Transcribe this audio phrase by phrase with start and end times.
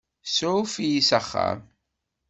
[0.25, 1.59] Tsuɛef-iyi s axxam.